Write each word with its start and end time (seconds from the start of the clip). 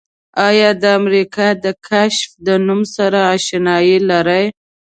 آیا 0.47 0.69
د 0.81 0.83
امریکا 0.99 1.47
د 1.65 1.65
کشف 1.87 2.29
د 2.45 2.47
نوم 2.65 2.81
سره 2.95 3.19
آشنایي 3.35 3.97
لرئ؟ 4.09 4.45